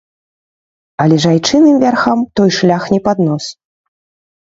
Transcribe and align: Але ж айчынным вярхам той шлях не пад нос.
Але 1.03 1.15
ж 1.25 1.33
айчынным 1.33 1.77
вярхам 1.83 2.19
той 2.39 2.49
шлях 2.59 2.83
не 2.95 2.99
пад 3.09 3.17
нос. 3.27 3.45